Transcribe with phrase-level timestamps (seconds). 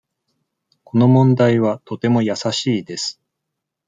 [0.83, 3.21] この問題はとても易しいです。